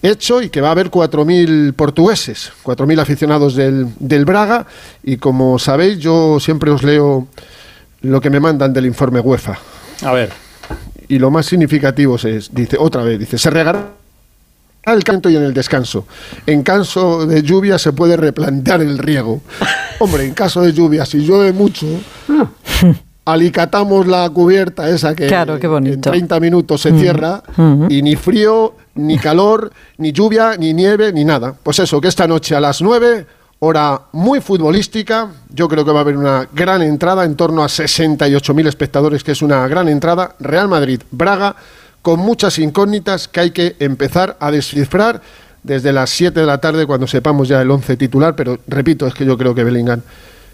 hecho 0.04 0.42
y 0.42 0.50
que 0.50 0.62
va 0.62 0.68
a 0.68 0.72
haber 0.72 0.92
4.000 0.92 1.74
portugueses, 1.74 2.52
4.000 2.64 3.00
aficionados 3.00 3.56
del, 3.56 3.88
del 4.00 4.25
Braga 4.25 4.68
y 5.01 5.18
como 5.18 5.58
sabéis 5.58 5.98
yo 5.98 6.39
siempre 6.42 6.72
os 6.72 6.84
leo 6.84 7.27
lo 8.03 8.22
que 8.22 8.29
me 8.29 8.39
mandan 8.39 8.72
del 8.72 8.86
informe 8.86 9.19
UEFA 9.19 9.57
A 10.03 10.12
ver, 10.13 10.29
y 11.07 11.19
lo 11.19 11.29
más 11.31 11.45
significativo 11.45 12.15
es, 12.15 12.53
dice, 12.53 12.77
otra 12.79 13.03
vez, 13.03 13.19
dice, 13.19 13.38
se 13.38 13.50
regará 13.50 13.89
el 14.86 15.03
canto 15.03 15.29
y 15.29 15.36
en 15.38 15.43
el 15.43 15.53
descanso. 15.53 16.05
En 16.45 16.62
caso 16.63 17.25
de 17.25 17.41
lluvia 17.41 17.77
se 17.79 17.93
puede 17.93 18.17
replantear 18.17 18.81
el 18.81 18.98
riego. 18.98 19.41
Hombre, 20.00 20.25
en 20.25 20.33
caso 20.33 20.62
de 20.62 20.74
lluvia, 20.74 21.05
si 21.05 21.19
llueve 21.19 21.53
mucho, 21.53 21.86
alicatamos 23.25 24.07
la 24.07 24.29
cubierta 24.29 24.89
esa 24.89 25.15
que 25.15 25.27
Claro, 25.27 25.57
qué 25.60 25.67
en 25.67 26.01
30 26.01 26.39
minutos 26.39 26.81
se 26.81 26.98
cierra 26.98 27.41
Ujú. 27.57 27.88
y 27.89 28.01
ni 28.01 28.15
frío, 28.17 28.75
ni 28.95 29.17
calor, 29.17 29.72
ni 29.98 30.12
lluvia, 30.12 30.57
ni 30.57 30.74
nieve, 30.74 31.13
ni 31.13 31.24
nada. 31.24 31.53
Pues 31.63 31.79
eso, 31.79 32.01
que 32.01 32.10
esta 32.10 32.27
noche 32.27 32.55
a 32.55 32.60
las 32.60 32.81
9, 32.81 33.25
hora 33.65 34.01
muy 34.12 34.41
futbolística, 34.41 35.29
yo 35.50 35.70
creo 35.70 35.86
que 35.86 35.91
va 35.91 36.00
a 36.00 36.01
haber 36.01 36.17
una 36.17 36.50
gran 36.53 36.82
entrada, 36.82 37.24
en 37.24 37.36
torno 37.36 37.63
a 37.63 37.67
68.000 37.67 38.67
espectadores, 38.67 39.24
que 39.24 39.32
es 39.32 39.41
una 39.41 39.65
gran 39.70 39.88
entrada. 39.88 40.36
Real 40.41 40.67
Madrid, 40.67 41.01
Braga, 41.12 41.55
con 42.01 42.20
muchas 42.20 42.60
incógnitas 42.60 43.29
que 43.29 43.39
hay 43.39 43.51
que 43.51 43.77
empezar 43.79 44.36
a 44.41 44.51
descifrar 44.51 45.22
desde 45.63 45.93
las 45.93 46.10
7 46.10 46.41
de 46.41 46.46
la 46.46 46.58
tarde 46.58 46.86
cuando 46.86 47.08
sepamos 47.08 47.48
ya 47.48 47.62
el 47.62 47.72
11 47.72 47.96
titular, 47.96 48.36
pero 48.36 48.60
repito, 48.67 49.08
es 49.08 49.13
que 49.13 49.25
yo 49.25 49.38
creo 49.38 49.55
que 49.55 49.63
Bellingham, 49.63 50.01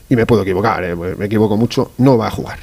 y 0.09 0.15
me 0.15 0.25
puedo 0.25 0.41
equivocar, 0.41 0.83
eh, 0.83 0.95
me 0.95 1.25
equivoco 1.25 1.55
mucho, 1.55 1.91
no 1.99 2.17
va 2.17 2.27
a 2.27 2.31
jugar. 2.31 2.57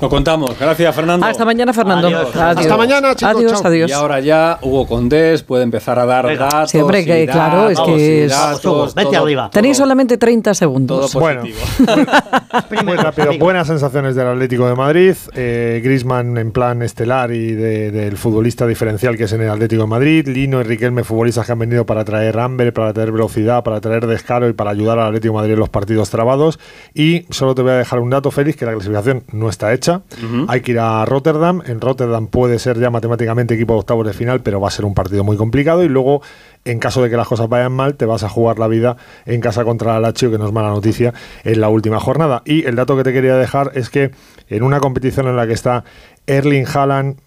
lo 0.00 0.08
contamos. 0.08 0.58
Gracias, 0.58 0.94
Fernando. 0.94 1.26
Hasta 1.26 1.44
mañana, 1.44 1.72
Fernando. 1.72 2.06
Adiós. 2.08 2.36
Hasta 2.36 2.76
mañana, 2.76 3.14
chicos, 3.14 3.34
Adiós, 3.36 3.52
chao. 3.52 3.66
adiós. 3.66 3.90
Y 3.90 3.92
ahora 3.92 4.20
ya 4.20 4.58
Hugo 4.62 4.86
Condés 4.86 5.42
puede 5.42 5.62
empezar 5.64 5.98
a 5.98 6.06
dar 6.06 6.26
Venga. 6.26 6.44
datos. 6.46 6.70
Sí, 6.70 6.78
hombre, 6.78 7.04
que 7.04 7.24
y 7.24 7.26
claro, 7.26 7.68
es 7.70 7.78
que 7.80 8.24
es- 8.24 8.30
datos, 8.30 8.62
Vamos, 8.64 8.64
Hugo, 8.64 8.92
vete 8.96 9.10
todo- 9.16 9.24
arriba. 9.24 9.50
Tenéis 9.50 9.76
solamente 9.76 10.16
30 10.18 10.50
todo 10.50 10.54
segundos. 10.54 11.14
Bueno. 11.14 11.42
Muy 12.84 12.96
rápido, 12.96 13.38
buenas 13.38 13.66
sensaciones 13.66 14.14
del 14.14 14.26
Atlético 14.26 14.66
de 14.68 14.74
Madrid. 14.74 15.14
Eh, 15.34 15.80
Grisman 15.84 16.36
en 16.38 16.50
plan 16.52 16.82
estelar 16.82 17.30
y 17.32 17.52
de- 17.52 17.90
del 17.90 18.16
futbolista 18.16 18.66
diferencial 18.66 19.16
que 19.16 19.24
es 19.24 19.32
en 19.32 19.42
el 19.42 19.50
Atlético 19.50 19.82
de 19.82 19.88
Madrid. 19.88 20.26
Lino 20.28 20.60
y 20.60 20.64
Riquelme, 20.64 21.04
futbolistas 21.04 21.46
que 21.46 21.52
han 21.52 21.58
venido 21.58 21.84
para 21.86 22.04
traer 22.04 22.38
hambre, 22.38 22.72
para 22.72 22.92
traer 22.92 23.12
velocidad, 23.12 23.62
para 23.62 23.80
traer 23.80 24.06
descaro 24.06 24.48
y 24.48 24.52
para 24.52 24.70
ayudar 24.70 24.98
al 24.98 25.08
Atlético 25.08 25.34
de 25.34 25.38
Madrid 25.40 25.52
en 25.54 25.58
los 25.60 25.68
partidos 25.68 26.10
trabados. 26.10 26.58
Y 26.94 27.26
solo 27.30 27.54
te 27.54 27.62
voy 27.62 27.72
a 27.72 27.74
dejar 27.74 28.00
un 28.00 28.10
dato, 28.10 28.30
Félix, 28.30 28.56
que 28.56 28.64
la 28.64 28.72
clasificación 28.72 29.22
no 29.32 29.48
está 29.48 29.72
hecha. 29.72 30.02
Hay 30.48 30.60
que 30.60 30.72
ir 30.72 30.80
a 30.80 31.04
Rotterdam. 31.04 31.62
En 31.66 31.80
Rotterdam 31.80 32.26
puede 32.26 32.58
ser 32.58 32.78
ya 32.78 32.90
matemáticamente 32.90 33.54
equipo 33.54 33.74
de 33.74 33.80
octavos 33.80 34.06
de 34.06 34.12
final, 34.12 34.40
pero 34.40 34.60
va 34.60 34.68
a 34.68 34.70
ser 34.70 34.84
un 34.84 34.94
partido 34.94 35.22
muy 35.22 35.36
complicado. 35.36 35.84
Y 35.84 35.88
luego, 35.88 36.22
en 36.64 36.78
caso 36.78 37.02
de 37.02 37.10
que 37.10 37.16
las 37.16 37.28
cosas 37.28 37.48
vayan 37.48 37.72
mal, 37.72 37.94
te 37.94 38.06
vas 38.06 38.24
a 38.24 38.28
jugar 38.28 38.58
la 38.58 38.66
vida 38.66 38.96
en 39.26 39.40
casa 39.40 39.64
contra 39.64 39.94
la 39.94 40.00
Lazio, 40.00 40.30
que 40.30 40.38
no 40.38 40.46
es 40.46 40.52
mala 40.52 40.70
noticia, 40.70 41.14
en 41.44 41.60
la 41.60 41.68
última 41.68 42.00
jornada. 42.00 42.42
Y 42.44 42.64
el 42.64 42.74
dato 42.74 42.96
que 42.96 43.04
te 43.04 43.12
quería 43.12 43.36
dejar 43.36 43.72
es 43.74 43.88
que 43.90 44.10
en 44.48 44.62
una 44.62 44.80
competición 44.80 45.28
en 45.28 45.36
la 45.36 45.46
que 45.46 45.52
está 45.52 45.84
Erling 46.26 46.66
Haaland, 46.66 47.18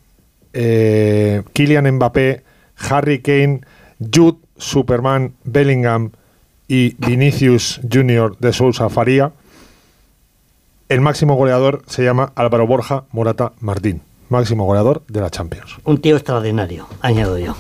eh, 0.54 1.42
Kylian 1.54 1.90
Mbappé, 1.96 2.44
Harry 2.90 3.22
Kane, 3.22 3.62
Jude, 4.14 4.40
Superman, 4.58 5.34
Bellingham 5.44 6.12
y 6.68 6.96
Vinicius 6.98 7.82
Junior 7.92 8.38
de 8.40 8.54
Sousa 8.54 8.90
Faría, 8.90 9.32
el 10.90 11.02
máximo 11.02 11.36
goleador 11.36 11.84
se 11.88 12.04
llama 12.04 12.32
Álvaro 12.36 12.68
Borja 12.68 13.06
Morata 13.12 13.54
Martín, 13.60 14.02
máximo 14.30 14.66
goleador 14.66 15.04
de 15.08 15.22
la 15.22 15.30
Champions. 15.30 15.78
Un 15.86 16.00
tío 16.00 16.16
extraordinario, 16.16 16.88
añado 17.02 17.38
yo. 17.38 17.56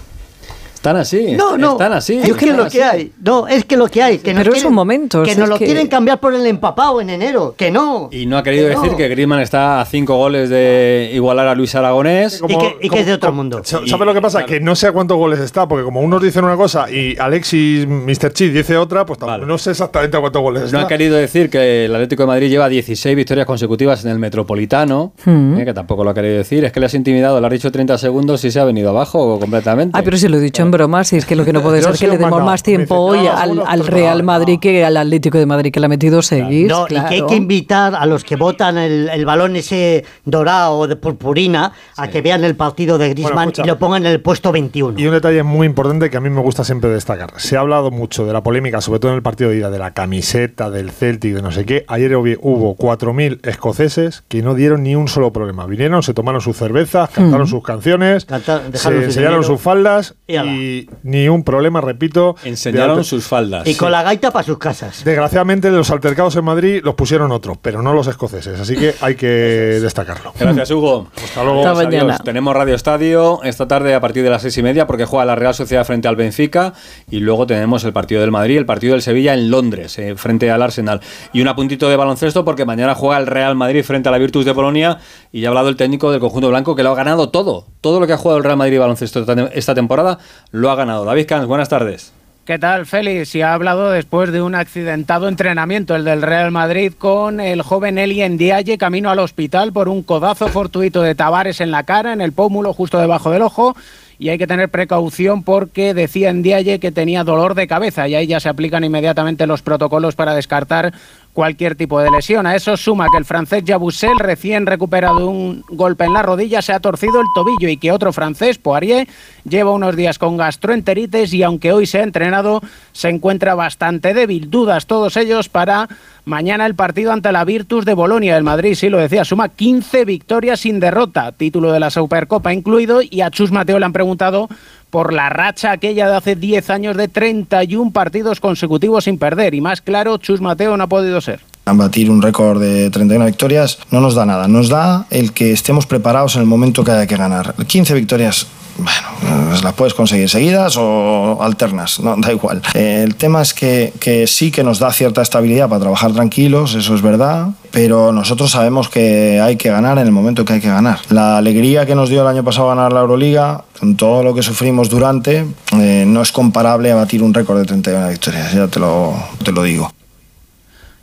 Están 0.83 0.97
así. 0.97 1.31
No, 1.37 1.57
no. 1.57 1.71
Están 1.71 1.93
así. 1.93 2.19
Es 2.21 2.33
que 2.33 2.47
lo 2.51 2.67
que 2.67 2.83
hay. 2.83 3.13
No, 3.23 3.47
es 3.47 3.63
que 3.63 3.77
lo 3.77 3.87
que 3.87 4.03
hay. 4.03 4.17
Que 4.17 4.33
nos 4.33 4.41
Pero 4.41 4.51
quieren- 4.51 4.63
son 4.63 4.73
momentos, 4.73 5.25
Que 5.25 5.33
nos 5.33 5.43
es 5.45 5.49
lo 5.49 5.57
que- 5.57 5.63
quieren 5.63 5.87
cambiar 5.87 6.19
por 6.19 6.33
el 6.35 6.45
empapado 6.45 6.99
en 6.99 7.09
enero. 7.09 7.55
Que 7.57 7.71
no. 7.71 8.09
Y 8.11 8.25
no 8.25 8.37
ha 8.37 8.43
querido 8.43 8.67
Que 8.67 8.75
no. 8.75 8.81
decir 8.81 8.97
que 8.97 9.07
Griezmann 9.07 9.39
está 9.39 9.79
a 9.79 9.85
cinco 9.85 10.17
goles 10.17 10.49
de 10.49 11.11
igualar 11.13 11.47
a 11.47 11.55
Luis 11.55 11.73
Aragonés. 11.75 12.41
Y 12.49 12.57
que- 12.57 12.75
y 12.81 12.89
que 12.89 12.99
es 12.99 13.05
de 13.05 13.13
otro 13.13 13.31
mundo. 13.31 13.61
¿Sabes 13.63 13.89
lo 13.89 14.13
que 14.13 14.21
pasa? 14.21 14.45
Que 14.45 14.59
no 14.59 14.75
sé 14.75 14.87
a 14.87 14.91
cuántos 14.91 15.15
goles 15.17 15.39
está, 15.39 15.69
porque 15.69 15.85
como 15.85 16.01
unos 16.01 16.21
dicen 16.21 16.43
una 16.43 16.57
cosa 16.57 16.91
y 16.91 17.17
Alexis 17.17 17.87
Mr. 17.87 18.33
Cheat 18.33 18.51
dice 18.51 18.75
otra, 18.75 19.05
pues 19.05 19.17
tampoco- 19.19 19.45
no 19.45 19.57
sé 19.57 19.71
exactamente 19.71 20.17
a 20.17 20.19
cuántos 20.19 20.41
goles 20.41 20.61
No 20.63 20.67
está. 20.67 20.81
ha 20.81 20.87
querido 20.87 21.15
decir 21.15 21.49
que 21.49 21.85
el 21.85 21.95
Atlético 21.95 22.23
de 22.23 22.27
Madrid 22.27 22.49
lleva 22.49 22.67
16 22.67 23.15
victorias 23.15 23.45
consecutivas 23.47 24.03
en 24.03 24.11
el 24.11 24.19
Metropolitano, 24.19 25.13
Mm. 25.23 25.59
eh, 25.59 25.65
que 25.65 25.73
tampoco 25.73 26.03
lo 26.03 26.09
ha 26.09 26.13
querido 26.13 26.35
decir. 26.39 26.65
Es 26.65 26.73
que 26.73 26.81
le 26.81 26.87
has 26.87 26.93
intimidado, 26.93 27.39
le 27.39 27.47
has 27.47 27.53
dicho 27.53 27.71
30 27.71 27.97
segundos 27.97 28.43
y 28.43 28.51
se 28.51 28.59
ha 28.59 28.65
venido 28.65 28.89
abajo 28.89 29.39
completamente. 29.39 29.97
Ay, 29.97 30.03
pero 30.03 30.17
si 30.17 30.27
lo 30.27 30.35
he 30.37 30.41
dicho 30.41 30.61
en 30.61 30.72
broma, 30.73 31.03
si 31.03 31.15
es 31.17 31.25
que 31.25 31.35
lo 31.35 31.45
que 31.45 31.53
no 31.53 31.61
puede 31.61 31.81
ser 31.83 31.93
sí 31.95 32.01
que 32.01 32.07
le 32.07 32.13
os 32.15 32.19
demos 32.19 32.43
más 32.43 32.61
tiempo 32.63 32.95
hoy 32.95 33.19
no, 33.23 33.31
al, 33.31 33.63
al 33.65 33.87
Real 33.87 34.23
Madrid 34.23 34.59
que 34.59 34.83
al 34.83 34.97
Atlético 34.97 35.37
de 35.37 35.45
Madrid 35.45 35.71
que 35.71 35.79
le 35.79 35.85
ha 35.85 35.89
metido 35.89 36.21
seis. 36.21 36.67
No, 36.67 36.85
y 36.85 36.87
que 36.89 36.97
hay 36.99 37.07
claro. 37.07 37.27
que 37.27 37.35
invitar 37.35 37.95
a 37.95 38.05
los 38.05 38.23
que 38.23 38.35
votan 38.35 38.77
el, 38.77 39.09
el 39.09 39.25
balón 39.25 39.55
ese 39.55 40.03
dorado 40.25 40.87
de 40.87 40.95
purpurina 40.95 41.71
a 41.97 42.07
que 42.09 42.21
vean 42.21 42.43
el 42.43 42.55
partido 42.55 42.97
de 42.97 43.09
Griezmann 43.09 43.49
escucha. 43.49 43.63
y 43.63 43.67
lo 43.67 43.77
pongan 43.79 44.05
en 44.05 44.11
el 44.11 44.21
puesto 44.21 44.51
21. 44.51 44.99
Y 44.99 45.05
un 45.07 45.13
detalle 45.13 45.43
muy 45.43 45.65
importante 45.67 46.09
que 46.09 46.17
a 46.17 46.21
mí 46.21 46.29
me 46.29 46.41
gusta 46.41 46.63
siempre 46.63 46.89
destacar. 46.89 47.31
Se 47.37 47.55
ha 47.55 47.59
hablado 47.61 47.91
mucho 47.91 48.25
de 48.25 48.33
la 48.33 48.41
polémica, 48.43 48.81
sobre 48.81 48.99
todo 48.99 49.11
en 49.11 49.17
el 49.17 49.23
partido 49.23 49.49
de 49.51 49.57
ida, 49.57 49.69
de 49.69 49.79
la 49.79 49.93
camiseta, 49.93 50.69
del 50.69 50.91
Celtic, 50.91 51.33
de 51.35 51.41
no 51.41 51.51
sé 51.51 51.65
qué. 51.65 51.85
Ayer 51.87 52.15
hubo 52.15 52.23
hubo 52.41 52.75
4.000 52.75 53.39
escoceses 53.47 54.23
que 54.27 54.41
no 54.41 54.55
dieron 54.55 54.83
ni 54.83 54.95
un 54.95 55.07
solo 55.07 55.31
problema. 55.31 55.65
Vinieron, 55.65 56.03
se 56.03 56.13
tomaron 56.13 56.41
sus 56.41 56.57
cervezas, 56.57 57.09
cantaron 57.09 57.47
sus 57.47 57.63
canciones, 57.63 58.25
Cantar- 58.25 58.61
se 58.73 58.89
enseñaron 58.89 59.39
dinero. 59.39 59.43
sus 59.43 59.61
faldas 59.61 60.15
Y. 60.27 60.35
y 60.63 60.89
ni 61.03 61.27
un 61.27 61.43
problema, 61.43 61.81
repito. 61.81 62.35
de 62.43 62.49
Enseñaron 62.49 63.03
sus 63.03 63.25
faldas. 63.25 63.67
Y 63.67 63.75
con 63.75 63.91
la 63.91 64.03
gaita 64.03 64.31
para 64.31 64.43
sus 64.43 64.57
casas. 64.57 65.03
Desgraciadamente 65.03 65.69
los 65.71 65.89
altercados 65.91 66.35
en 66.35 66.45
Madrid 66.45 66.81
los 66.83 66.95
pusieron 66.95 67.31
otros, 67.31 67.57
pero 67.61 67.81
no 67.81 67.93
los 67.93 68.07
escoceses, 68.07 68.59
así 68.59 68.75
que 68.75 68.93
hay 69.01 69.15
que 69.15 69.27
destacarlo. 69.27 70.33
Gracias, 70.39 70.71
Hugo. 70.71 71.07
Hasta 71.23 71.43
luego. 71.43 71.59
Hasta 71.67 71.83
mañana. 71.83 72.03
adiós. 72.15 72.23
Tenemos 72.23 72.55
Radio 72.55 72.75
Estadio 72.75 73.39
esta 73.43 73.67
tarde 73.67 73.93
a 73.95 73.99
partir 74.01 74.23
de 74.23 74.29
las 74.29 74.41
seis 74.41 74.57
y 74.57 74.63
media 74.63 74.87
porque 74.87 75.05
juega 75.05 75.25
la 75.25 75.35
Real 75.35 75.53
Sociedad 75.53 75.85
frente 75.85 76.07
al 76.07 76.15
Benfica 76.15 76.73
y 77.09 77.19
luego 77.19 77.45
tenemos 77.47 77.83
el 77.83 77.93
partido 77.93 78.21
del 78.21 78.31
Madrid, 78.31 78.57
el 78.57 78.65
partido 78.65 78.93
del 78.93 79.01
Sevilla 79.01 79.33
en 79.33 79.49
Londres 79.49 79.97
eh, 79.99 80.15
frente 80.15 80.49
al 80.51 80.61
Arsenal. 80.61 81.01
Y 81.33 81.41
un 81.41 81.47
apuntito 81.47 81.89
de 81.89 81.95
baloncesto 81.95 82.45
porque 82.45 82.65
mañana 82.65 82.95
juega 82.95 83.17
el 83.17 83.27
Real 83.27 83.55
Madrid 83.55 83.83
frente 83.83 84.09
a 84.09 84.11
la 84.11 84.17
Virtus 84.17 84.45
de 84.45 84.53
Polonia 84.53 84.99
y 85.31 85.41
ya 85.41 85.47
ha 85.47 85.51
hablado 85.51 85.69
el 85.69 85.75
técnico 85.75 86.11
del 86.11 86.19
conjunto 86.19 86.49
blanco 86.49 86.75
que 86.75 86.83
lo 86.83 86.91
ha 86.91 86.95
ganado 86.95 87.29
todo. 87.29 87.65
Todo 87.81 87.99
lo 87.99 88.07
que 88.07 88.13
ha 88.13 88.17
jugado 88.17 88.37
el 88.37 88.43
Real 88.43 88.57
Madrid 88.57 88.79
baloncesto 88.79 89.19
esta- 89.19 89.49
esta 89.53 89.75
temporada 89.75 90.19
lo 90.53 90.69
ha 90.71 90.75
ganado. 90.75 91.03
David 91.03 91.25
Camps, 91.27 91.47
buenas 91.47 91.67
tardes. 91.67 92.13
¿Qué 92.45 92.59
tal, 92.59 92.85
Félix? 92.85 93.33
Y 93.35 93.41
ha 93.41 93.53
hablado 93.53 93.89
después 93.89 94.31
de 94.31 94.41
un 94.41 94.53
accidentado 94.53 95.27
entrenamiento, 95.27 95.95
el 95.95 96.03
del 96.03 96.21
Real 96.21 96.51
Madrid, 96.51 96.93
con 96.97 97.39
el 97.39 97.61
joven 97.61 97.97
Eli 97.97 98.27
Ndiaye 98.27 98.77
camino 98.77 99.09
al 99.09 99.19
hospital 99.19 99.73
por 99.73 99.89
un 99.89 100.03
codazo 100.03 100.47
fortuito 100.49 101.01
de 101.01 101.15
Tavares 101.15 101.59
en 101.59 101.71
la 101.71 101.83
cara, 101.83 102.13
en 102.13 102.21
el 102.21 102.33
pómulo, 102.33 102.73
justo 102.73 102.99
debajo 102.99 103.31
del 103.31 103.41
ojo. 103.41 103.75
Y 104.19 104.29
hay 104.29 104.37
que 104.37 104.45
tener 104.45 104.69
precaución 104.69 105.43
porque 105.43 105.93
decía 105.93 106.31
Ndiaye 106.31 106.79
que 106.79 106.91
tenía 106.91 107.23
dolor 107.23 107.55
de 107.55 107.67
cabeza 107.67 108.07
y 108.07 108.13
ahí 108.13 108.27
ya 108.27 108.39
se 108.39 108.49
aplican 108.49 108.83
inmediatamente 108.83 109.47
los 109.47 109.63
protocolos 109.63 110.15
para 110.15 110.35
descartar 110.35 110.93
cualquier 111.33 111.75
tipo 111.75 111.99
de 111.99 112.11
lesión. 112.11 112.45
A 112.45 112.55
eso 112.55 112.77
suma 112.77 113.07
que 113.11 113.17
el 113.17 113.25
francés 113.25 113.63
Jabusel, 113.65 114.17
recién 114.19 114.65
recuperado 114.65 115.19
de 115.19 115.25
un 115.25 115.63
golpe 115.69 116.05
en 116.05 116.13
la 116.13 116.21
rodilla, 116.21 116.61
se 116.61 116.73
ha 116.73 116.79
torcido 116.79 117.19
el 117.19 117.27
tobillo 117.35 117.67
y 117.67 117.77
que 117.77 117.91
otro 117.91 118.13
francés, 118.13 118.57
Poirier, 118.59 119.07
lleva 119.43 119.71
unos 119.71 119.95
días 119.95 120.19
con 120.19 120.37
gastroenteritis 120.37 121.33
y 121.33 121.43
aunque 121.43 121.73
hoy 121.73 121.85
se 121.85 121.99
ha 121.99 122.03
entrenado, 122.03 122.61
se 122.91 123.09
encuentra 123.09 123.55
bastante 123.55 124.13
débil. 124.13 124.49
Dudas 124.49 124.85
todos 124.85 125.17
ellos 125.17 125.49
para 125.49 125.89
mañana 126.25 126.65
el 126.65 126.75
partido 126.75 127.11
ante 127.11 127.31
la 127.31 127.43
Virtus 127.43 127.85
de 127.85 127.93
Bolonia. 127.93 128.37
El 128.37 128.43
Madrid, 128.43 128.75
sí 128.75 128.89
lo 128.89 128.99
decía, 128.99 129.25
suma 129.25 129.49
15 129.49 130.05
victorias 130.05 130.61
sin 130.61 130.79
derrota, 130.79 131.31
título 131.31 131.71
de 131.71 131.79
la 131.79 131.89
Supercopa 131.89 132.53
incluido, 132.53 133.01
y 133.01 133.21
a 133.21 133.31
Chus 133.31 133.51
Mateo 133.51 133.79
le 133.79 133.85
han 133.85 133.93
preguntado 133.93 134.47
por 134.93 135.11
la 135.11 135.27
racha 135.27 135.71
aquella 135.71 136.07
de 136.07 136.15
hace 136.15 136.35
10 136.35 136.69
años 136.69 136.95
de 136.95 137.07
31 137.07 137.89
partidos 137.89 138.39
consecutivos 138.39 139.05
sin 139.05 139.17
perder. 139.17 139.55
Y 139.55 139.59
más 139.59 139.81
claro, 139.81 140.19
Chus 140.19 140.39
Mateo 140.39 140.77
no 140.77 140.83
ha 140.83 140.87
podido 140.87 141.19
ser. 141.19 141.39
Batir 141.65 142.11
un 142.11 142.21
récord 142.21 142.61
de 142.61 142.91
31 142.91 143.25
victorias 143.25 143.79
no 143.89 144.01
nos 144.01 144.13
da 144.13 144.27
nada, 144.27 144.47
nos 144.47 144.69
da 144.69 145.07
el 145.09 145.33
que 145.33 145.51
estemos 145.51 145.87
preparados 145.87 146.35
en 146.35 146.41
el 146.41 146.47
momento 146.47 146.83
que 146.83 146.91
haya 146.91 147.07
que 147.07 147.17
ganar. 147.17 147.55
15 147.65 147.91
victorias, 147.95 148.45
bueno, 148.77 149.47
pues 149.49 149.63
las 149.63 149.73
puedes 149.73 149.95
conseguir 149.95 150.29
seguidas 150.29 150.75
o 150.77 151.39
alternas, 151.41 151.99
no, 151.99 152.15
da 152.17 152.31
igual. 152.31 152.61
El 152.75 153.15
tema 153.15 153.41
es 153.41 153.55
que, 153.55 153.93
que 153.99 154.27
sí 154.27 154.51
que 154.51 154.63
nos 154.63 154.77
da 154.77 154.93
cierta 154.93 155.23
estabilidad 155.23 155.69
para 155.69 155.81
trabajar 155.81 156.13
tranquilos, 156.13 156.75
eso 156.75 156.93
es 156.93 157.01
verdad, 157.01 157.47
pero 157.73 158.11
nosotros 158.11 158.51
sabemos 158.51 158.87
que 158.87 159.41
hay 159.41 159.55
que 159.55 159.71
ganar 159.71 159.97
en 159.97 160.05
el 160.05 160.11
momento 160.11 160.45
que 160.45 160.53
hay 160.53 160.61
que 160.61 160.69
ganar. 160.69 160.99
La 161.09 161.39
alegría 161.39 161.87
que 161.87 161.95
nos 161.95 162.07
dio 162.07 162.21
el 162.21 162.27
año 162.27 162.43
pasado 162.43 162.67
ganar 162.67 162.93
la 162.93 162.99
Euroliga, 162.99 163.63
con 163.79 163.97
todo 163.97 164.21
lo 164.21 164.35
que 164.35 164.43
sufrimos 164.43 164.91
durante, 164.91 165.43
eh, 165.79 166.03
no 166.05 166.21
es 166.21 166.31
comparable 166.31 166.91
a 166.91 166.95
batir 166.95 167.23
un 167.23 167.33
récord 167.33 167.57
de 167.57 167.65
31 167.65 168.09
victorias, 168.09 168.53
ya 168.53 168.67
te 168.67 168.79
lo, 168.79 169.15
te 169.43 169.51
lo 169.51 169.63
digo. 169.63 169.91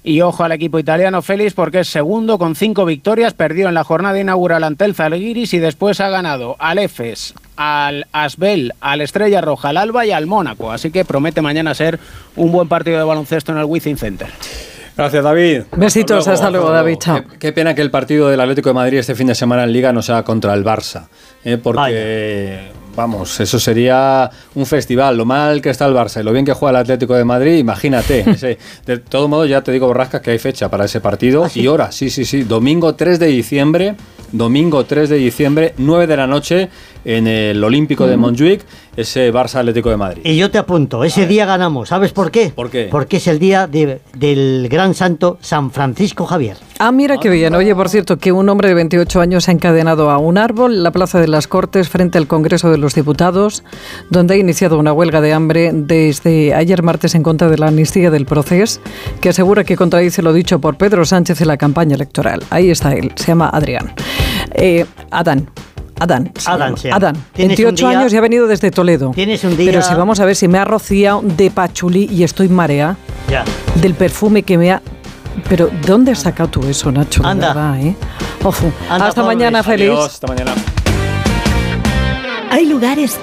Y 0.05 0.21
ojo 0.21 0.45
al 0.45 0.53
equipo 0.53 0.79
italiano 0.79 1.23
Félix 1.23 1.55
porque 1.55 1.81
es 1.81 1.89
segundo 1.89 2.39
con 2.39 2.55
cinco 2.55 2.85
victorias, 2.85 3.35
perdió 3.35 3.67
en 3.67 3.75
la 3.75 3.83
jornada 3.83 4.21
inaugural 4.21 4.63
ante 4.63 4.85
el 4.85 4.95
Zalgiris 4.95 5.53
y 5.53 5.59
después 5.59 6.01
ha 6.01 6.09
ganado 6.09 6.55
al 6.61 6.79
Efes, 6.79 7.35
al 7.57 8.07
Asbel, 8.13 8.75
al 8.81 9.01
Estrella 9.01 9.41
Roja, 9.41 9.71
al 9.71 9.77
Alba 9.77 10.07
y 10.07 10.13
al 10.13 10.27
Mónaco. 10.27 10.71
Así 10.71 10.93
que 10.93 11.05
promete 11.05 11.43
mañana 11.43 11.75
ser 11.75 11.99
un 12.37 12.53
buen 12.53 12.69
partido 12.69 12.97
de 12.97 13.05
baloncesto 13.05 13.51
en 13.51 13.59
el 13.59 13.65
Wizzing 13.65 13.99
Center. 13.99 14.29
Gracias, 14.97 15.25
David. 15.25 15.63
Besitos, 15.77 16.29
hasta 16.29 16.51
luego, 16.51 16.71
David, 16.71 16.97
chao. 16.99 17.23
Qué, 17.33 17.39
qué 17.39 17.53
pena 17.53 17.75
que 17.75 17.83
el 17.83 17.91
partido 17.91 18.29
del 18.29 18.41
Atlético 18.41 18.69
de 18.71 18.75
Madrid 18.75 18.99
este 18.99 19.15
fin 19.15 19.27
de 19.29 19.35
semana 19.35 19.65
en 19.65 19.73
Liga 19.73 19.93
no 19.93 20.03
sea 20.03 20.23
contra 20.25 20.53
el 20.55 20.65
Barça. 20.65 21.09
eh, 21.45 21.57
porque, 21.63 22.71
vamos, 22.97 23.41
eso 23.41 23.59
sería 23.59 24.31
un 24.55 24.67
festival. 24.67 25.17
Lo 25.17 25.25
mal 25.25 25.61
que 25.63 25.71
está 25.71 25.87
el 25.87 25.95
Barça 25.95 26.21
y 26.21 26.25
lo 26.25 26.33
bien 26.33 26.45
que 26.45 26.53
juega 26.53 26.71
el 26.79 26.83
Atlético 26.85 27.15
de 27.15 27.25
Madrid, 27.25 27.57
imagínate. 27.59 28.21
ese- 28.31 28.59
de 28.87 28.99
todo 28.99 29.29
modo, 29.29 29.47
ya 29.47 29.63
te 29.63 29.73
digo, 29.73 29.87
Borrascas, 29.87 30.21
que 30.21 30.31
hay 30.33 30.39
fecha 30.39 30.69
para 30.69 30.85
ese 30.85 31.01
partido 31.01 31.47
y 31.55 31.67
hora. 31.67 31.93
Sí, 31.93 32.11
sí, 32.11 32.25
sí. 32.25 32.43
Domingo 32.45 32.95
3 32.95 33.19
de 33.19 33.27
diciembre. 33.27 33.95
Domingo 34.33 34.85
3 34.85 35.09
de 35.09 35.17
diciembre, 35.17 35.75
9 35.79 36.07
de 36.07 36.17
la 36.17 36.29
noche, 36.29 36.69
en 37.05 37.27
el 37.27 37.65
Olímpico 37.65 38.07
de 38.07 38.17
Montjuic, 38.17 38.61
ese 38.97 39.33
Barça 39.33 39.57
Atlético 39.57 39.91
de 39.91 39.97
Madrid. 39.97 40.23
Y 40.25 40.37
yo 40.37 40.53
te 40.53 40.59
apunto, 40.59 41.03
ese 41.03 41.27
día 41.27 41.47
ganamos. 41.47 41.89
¿Sabes 41.89 42.13
por 42.13 42.31
qué? 42.31 42.53
¿Por 42.55 42.71
qué? 42.71 42.87
Porque 42.93 43.17
es 43.17 43.27
el 43.27 43.41
día 43.41 43.67
de- 43.67 44.01
del 44.17 44.69
gran 44.71 44.95
santo 44.95 45.39
San 45.41 45.73
Francisco 45.73 46.27
Javier. 46.27 46.57
Ah, 46.79 46.93
mira 46.93 47.19
qué 47.19 47.29
bien. 47.29 47.57
Oye, 47.57 47.75
por 47.75 47.89
cierto, 47.89 48.19
que 48.19 48.31
un 48.31 48.49
hombre 48.49 48.69
de 48.69 48.75
28 48.75 49.21
años 49.21 49.45
se 49.45 49.51
ha 49.51 49.55
encadenado 49.55 50.11
a 50.11 50.19
un 50.19 50.39
árbol 50.39 50.75
en 50.75 50.85
la 50.85 50.93
Plaza 50.93 51.19
de 51.21 51.27
las 51.27 51.49
Cortes 51.49 51.89
frente 51.89 52.17
al 52.17 52.29
Congreso 52.29 52.71
de 52.71 52.79
los 52.79 52.90
Diputados, 52.95 53.63
donde 54.11 54.35
ha 54.35 54.37
iniciado 54.37 54.79
una 54.79 54.93
huelga 54.93 55.21
de 55.21 55.33
hambre 55.33 55.71
desde 55.73 56.55
ayer 56.55 56.83
martes 56.83 57.15
en 57.15 57.23
contra 57.23 57.49
de 57.49 57.59
la 57.59 57.69
amnistía 57.69 58.11
del 58.11 58.27
proceso, 58.27 58.81
que 59.21 59.29
asegura 59.31 59.65
que 59.65 59.77
contradice 59.77 60.23
lo 60.23 60.33
dicho 60.33 60.61
por 60.61 60.77
Pedro 60.77 61.05
Sánchez 61.05 61.41
en 61.41 61.49
la 61.49 61.57
campaña 61.57 61.95
electoral. 61.97 62.43
Ahí 62.51 62.71
está 62.71 62.93
él, 62.93 63.13
se 63.17 63.27
llama 63.29 63.49
Adrián. 63.49 63.93
Eh, 64.55 64.85
Adán. 65.11 65.49
Adán. 65.99 66.33
Adán 66.47 66.77
llama. 66.77 66.97
Adán. 66.97 67.17
Tienes 67.35 67.59
28 67.59 67.85
un 67.87 67.91
día- 67.91 67.99
años 68.01 68.13
y 68.13 68.17
ha 68.17 68.21
venido 68.23 68.47
desde 68.47 68.71
Toledo. 68.71 69.11
Tienes 69.15 69.45
un 69.45 69.55
día- 69.57 69.71
Pero 69.71 69.83
si 69.83 69.95
vamos 69.95 70.19
a 70.21 70.25
ver 70.25 70.35
si 70.35 70.49
me 70.49 70.59
ha 70.59 70.65
rociado 70.65 71.21
de 71.23 71.51
pachulí 71.51 72.09
y 72.11 72.23
estoy 72.25 72.49
marea 72.49 72.97
Ya. 73.29 73.45
del 73.83 73.93
perfume 73.95 74.43
que 74.43 74.57
me 74.57 74.73
ha... 74.73 74.81
Pero 75.49 75.69
¿dónde 75.87 76.13
has 76.13 76.21
sacado 76.21 76.49
tú 76.49 76.61
eso, 76.67 76.91
Nacho? 76.91 77.23
De 77.23 77.29
Anda. 77.29 77.49
verdad, 77.49 77.81
¿eh? 77.81 77.95
Ojo. 78.43 78.73
Anda, 78.89 79.09
Hasta 79.09 79.21
pobres. 79.23 79.37
mañana, 79.37 79.63
feliz. 79.63 79.91
Adiós, 79.91 80.07
hasta 80.07 80.27
mañana. 80.27 80.55
Hay 82.51 82.67
lugares 82.67 83.17